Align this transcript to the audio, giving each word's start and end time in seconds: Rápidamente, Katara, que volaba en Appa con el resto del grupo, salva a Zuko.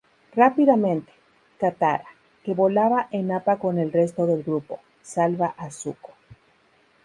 Rápidamente, 0.33 1.13
Katara, 1.59 2.07
que 2.43 2.55
volaba 2.55 3.07
en 3.11 3.31
Appa 3.31 3.59
con 3.59 3.77
el 3.77 3.91
resto 3.93 4.25
del 4.25 4.41
grupo, 4.41 4.79
salva 5.03 5.53
a 5.55 5.69
Zuko. 5.69 6.13